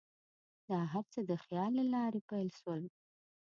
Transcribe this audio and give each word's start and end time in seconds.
دا 0.69 0.79
هر 0.93 1.05
څه 1.13 1.19
د 1.29 1.31
خیال 1.43 1.71
له 1.79 1.85
لارې 1.93 2.21
پیل 2.29 2.49
شول. 2.59 2.83